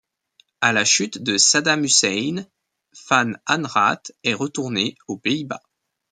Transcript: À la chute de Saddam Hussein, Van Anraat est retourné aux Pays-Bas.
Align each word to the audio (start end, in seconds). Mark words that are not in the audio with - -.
À 0.61 0.73
la 0.73 0.83
chute 0.83 1.21
de 1.21 1.37
Saddam 1.37 1.83
Hussein, 1.83 2.47
Van 3.07 3.33
Anraat 3.45 4.01
est 4.23 4.33
retourné 4.33 4.97
aux 5.07 5.19
Pays-Bas. 5.19 5.61